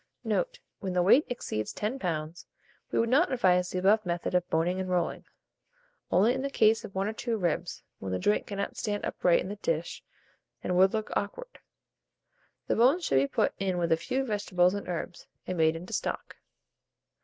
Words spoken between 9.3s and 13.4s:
in the dish, and would look awkward. The bones should be